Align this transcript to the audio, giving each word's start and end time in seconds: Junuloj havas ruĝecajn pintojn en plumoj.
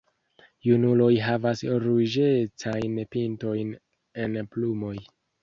Junuloj 0.69 1.09
havas 1.25 1.61
ruĝecajn 1.83 2.97
pintojn 3.17 3.71
en 4.27 4.43
plumoj. 4.57 4.97